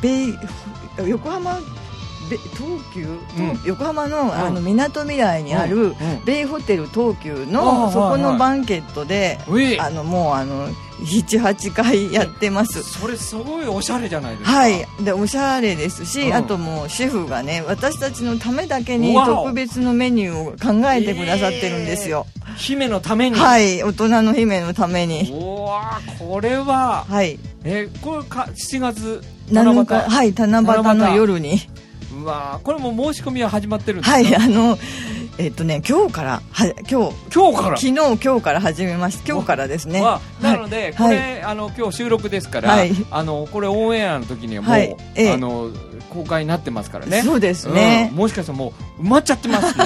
[0.00, 0.34] ベイ
[1.06, 1.58] 横浜
[2.30, 3.60] ベ東急、うん。
[3.64, 4.54] 横浜の,、あうん。
[4.54, 9.38] のみなとみらいにある、ベイホテル東急あのあそこのバンケットで、
[9.78, 10.68] あのもうあの
[11.00, 12.82] 78回やってます。
[12.82, 14.56] それすごいおしゃれじゃないですか。
[14.58, 14.86] はい。
[15.00, 16.34] でおしゃれですし、うん。
[16.34, 23.36] あともうシェフがね私たちのためだけに特別のメニューを考えてくださってるんですよ、姫のために。
[23.36, 23.82] はい。
[23.82, 25.30] 大人の姫のために。
[25.32, 27.38] おわこれははい。
[27.64, 30.32] えこれか7月7日七はい。
[30.32, 31.60] 七夕の夜に
[32.24, 34.16] 夕うわこれもう申し込みは始まってるんですか？
[34.16, 34.78] はいあの
[35.36, 37.76] えっとね今日からは今日今日から？
[37.76, 39.32] 昨日今日から始めました。
[39.32, 40.00] 今日からですね。
[40.00, 41.16] はなので、はい。
[41.16, 42.92] これ、あの今日収録ですから、はい。
[43.10, 44.96] あのこれオンエアの時にはもう、はい。
[45.16, 45.32] ええ。
[45.32, 45.70] あの
[46.10, 47.22] 公開になってますからね。
[47.22, 48.08] そうですね。
[48.12, 48.18] うん。
[48.18, 49.76] もしかしたらもう埋まっちゃってます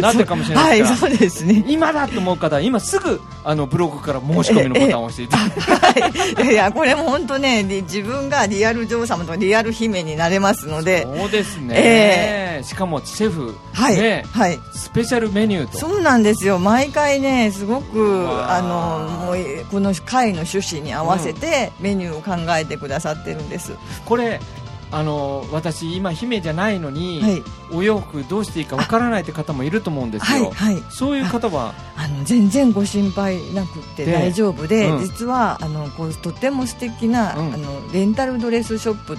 [0.00, 1.08] なってるかもしれないですから。
[1.08, 11.02] はいそうですね今だと思う方は今すぐあのブログから申し込みのボタンを押していただいて、 はい、いやこれも本当ねで自分がリアル女王様とリアル姫になれますので。
[11.02, 14.58] そうですね、えしかもシェフ、はい、ね、はい。
[14.74, 15.78] スペシャルメニューと。
[15.78, 16.58] そうなんですよ。
[16.58, 19.36] 毎回ねすごくあのもう
[19.70, 23.72] この会の趣旨に合わせてメニューを考えてくださってるんです、
[24.04, 24.40] これ
[24.92, 27.42] あの私今姫じゃないのに、はい。
[27.74, 30.82] お洋服どうしていいかわからないって方もいると思うんですよ、はいはい。
[30.90, 35.00] そういう方はあの全然ご心配なくてで大丈夫で、うん。
[35.00, 37.54] 実はあのこうとても素敵な、うん。
[37.54, 39.16] あのレンタルドレスショップ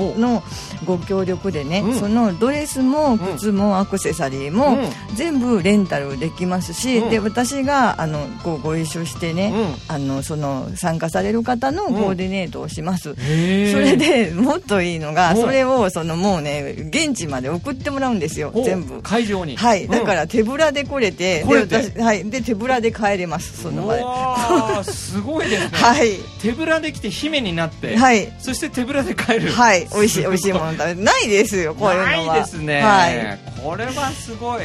[0.00, 0.42] の
[0.84, 1.94] ご協力でね、うん。
[1.94, 5.16] そのドレスも靴もアクセサリーも、うん。
[5.16, 7.10] 全部レンタルできますし、うん。
[7.10, 9.52] で私があのこうご一緒してね、
[9.88, 9.94] うん。
[9.94, 19.02] あのその参加される方のコーディネートをします、それでもっといいのがうんそれをそのもうね現地まで送ってもらうんですよ全部。
[19.02, 19.56] 会場に。
[19.56, 24.84] はい、だかうんら手ぶらで来れて、で私はい、で手ぶらで帰れます、その場で。
[24.84, 25.68] すごいですね、
[26.06, 29.50] い、手ぶらできて姫になって、はい、そして手ぶらで帰る。
[29.50, 32.34] はい、美味しい、美味しいもの食べ ないですよ、こういうのは。
[32.34, 34.60] ないですね、はい、これはすごい。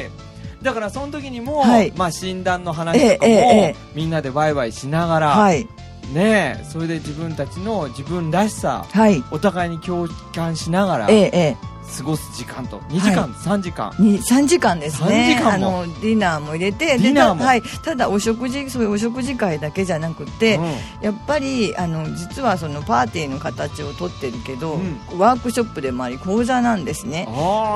[0.62, 1.92] だからその時にも、はい。
[1.96, 3.76] まあ、診断の話とかも、ええええ。
[3.96, 5.68] みんなでワイワイしながら、はい、
[6.14, 11.58] ねえそれで自分たちの自分らしさはい、お互いに共感しながらええ、ええ、
[11.98, 13.94] 過ごす時間と2時間、3時間。
[14.00, 15.38] に3時間ですね。
[15.40, 15.82] 3時間も。
[15.82, 17.44] あのディナーも入れてディナーも。
[17.44, 20.66] はい、ただお食事そういうお食事会だけじゃなくて、うん。
[21.02, 24.78] やっぱりあの実はそのパーティーの形をとってるけど、う
[25.16, 25.20] ん。
[25.20, 27.28] ワークショップでもあり講座なんですね。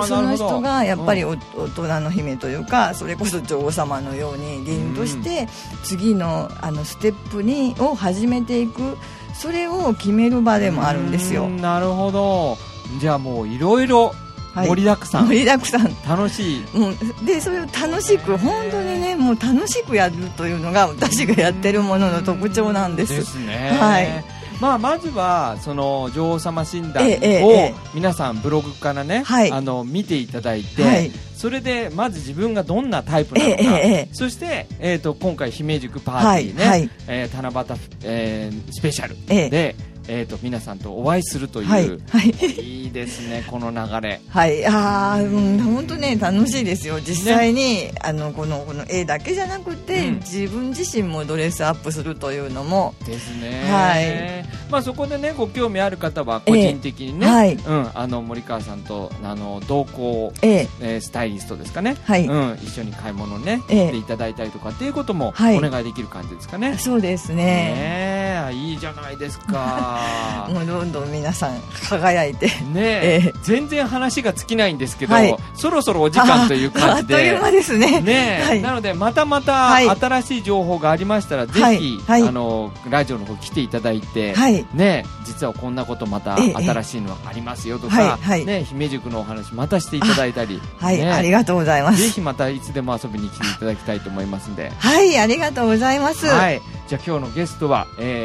[0.07, 1.39] その人がやっぱりうん。
[1.57, 5.47] お大人の姫というかそれこそ女王様のように凛として
[5.84, 8.97] 次のあのステップにを始めていく
[9.34, 11.49] それを決める場でもあるんですよう。
[11.49, 12.57] んなるほど
[12.99, 14.13] じゃあもういろいろ
[14.53, 14.67] はい。
[14.69, 15.93] 盛りだくさん、盛りだくさん。
[16.07, 16.65] 楽しい。
[16.73, 23.15] もうでそれを楽しく本当にねもう楽しくやるというのが私がやってるものの特徴なんです。
[23.15, 23.77] ですね。
[23.77, 24.36] はい。
[24.61, 27.73] まあ、まずはその女王様診断ええええをええ。
[27.93, 29.51] 皆さんブログからね、はい。
[29.51, 31.11] あの見ていただいて、はい。
[31.36, 34.09] それでまず自分がどんなタイプなのか、ええええええ。
[34.13, 36.89] そして、えー、と今回姫塾パーティーね、はいはい。
[37.07, 39.49] えー七夕、えースペシャルええ。
[39.49, 39.75] で、
[40.08, 42.30] えー、と皆さんとお会いするという、はいはい。
[42.62, 44.22] いいですね この流れ。
[44.30, 46.99] はい、ああ、うん、本当ね、楽しいですよ。
[46.99, 50.16] 実際に、あの、この、この絵だけじゃなくて、うん。
[50.18, 52.93] 自分自身もドレスアップするというのも。
[53.06, 54.45] ですね、はい。
[54.70, 57.53] まあ、そこでねご興味ある方は個人的にね、ええはい。
[57.53, 62.26] うん、あの森川さんとあの同行ええ、えースタイリストですかね、はい。
[62.26, 63.88] うん、一緒に買い物ね、ええ。
[63.88, 65.58] していただいたりとかっていうこともはい。
[65.58, 66.78] お願いできる感じですかね。
[66.78, 67.36] そうですね。
[67.36, 70.47] ねえいいじゃないですか。
[70.53, 71.59] もうどんどん皆さん
[71.89, 72.47] 輝いて。
[72.47, 77.41] ねえええ全然話が尽きないんですけど、はいそろそろお時間という感じ ああっといでう。
[77.41, 78.01] 間ですね。
[78.01, 92.01] ねえはいなのでまたまたはい新しい情報がありましたら、ぜひ、あのラジオの方来ていただいて、はいねえ実はこんなことまたええ新しいのがありますよとか、ねえ姫塾のお話またしていただいたり、はい、ありがとうございます。
[92.01, 94.71] ぜひまたいつでも遊びに来ていただきたいと思いますんで。
[94.77, 96.25] はい、ありがとうございます。
[96.27, 96.57] ははい。
[96.57, 96.61] い。
[96.88, 98.24] じゃあ今日のゲストは、え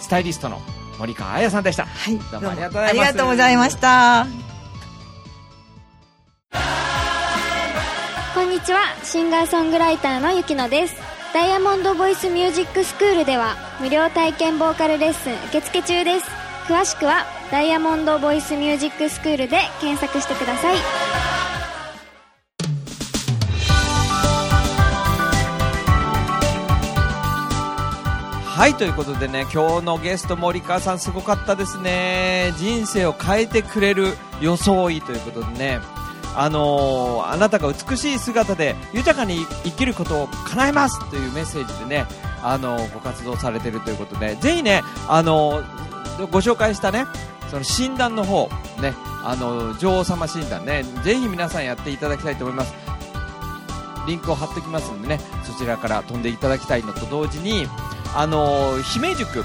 [0.00, 0.60] スタイリストの
[0.98, 1.86] 森川彩さんでした。
[2.32, 2.90] どうもありがとうございます。
[2.90, 4.26] ありがとうございました。
[8.34, 8.80] こんにちは。
[9.02, 10.94] シンガーソングライターのゆきのです。
[11.32, 16.44] ダイヤモンドボイスミュージックスクールでは無料体験ボーカルレッスン受付中です。
[16.66, 20.76] 詳しくはダイヤモンドボイスミュージックスクールで検索してください
[28.54, 32.52] はい、ということでね、今日のゲスト森川さんすごかったですね。
[32.56, 35.80] 人生を変えてくれる装いということでね、
[36.36, 42.06] あのーあなたが美しい姿で豊かに生きることを叶えますというメッセージでね、
[42.44, 47.06] あのーご活動されているということで、ぜひね、あのーご紹介したね、
[47.50, 48.48] その診断の方、
[48.80, 48.94] ね、
[49.24, 52.72] あの女王様診断ね、ぜひ皆さんやっていただきたいと思います。
[54.06, 57.66] リンクを貼っておきますんでね、そちらから飛んでいただきたいのと同時に、
[58.14, 59.44] あの姫塾、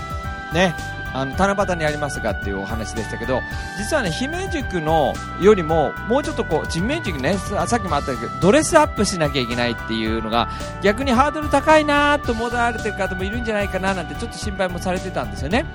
[0.53, 0.75] ね、
[1.13, 3.41] あの七夕にありますがっていうお話でしたけど、
[3.77, 10.49] 実はね、姫塾のよりも、もうちょっとこう、人面塾ね、ささっきもあったけど、ドレスアップしなきゃいけないっていうのが、
[10.81, 15.65] 逆にハードル高いなと思われてる方もいるんじゃないかななんてちょっと心配もされてたんですよね。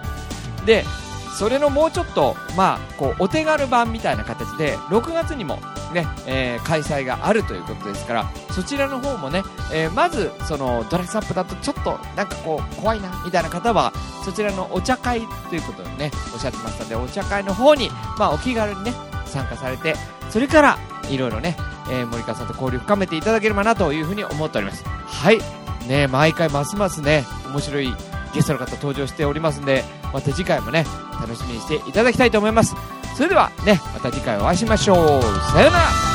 [0.65, 0.85] で、
[1.37, 5.59] それのもうちょっと、まあ、こう、お手軽版みたいな形で、6月にも
[5.95, 9.43] ね、えー開催があるということですから、そちらの方もね、
[9.73, 13.93] えーまず、その、ドレスアップだとちょっと、なんかこう、怖いな、みたいな方は、
[14.25, 18.93] そちらのお茶会ということをね、おっしゃってましたので、お茶会の方に、まあ、お気軽にね、
[19.27, 19.95] 参加されて、
[20.31, 20.79] それから、
[21.09, 21.57] いろいろね、
[21.91, 24.85] えー森川さんと交流深めていただければなというふうに思っております。
[25.07, 25.41] はい。
[25.87, 27.95] ね、毎回ますますね、面白い
[28.33, 30.87] ゲストの方登場しておりますんで、また次回もね、
[31.21, 32.75] 楽しみにしていただきたいと思います。
[33.15, 34.97] それではね、また次回お会いしましょう。
[35.53, 36.14] さようなら